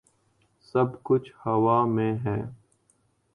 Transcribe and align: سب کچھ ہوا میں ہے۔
سب 0.61 1.03
کچھ 1.03 1.31
ہوا 1.45 1.85
میں 1.85 2.13
ہے۔ 2.25 2.37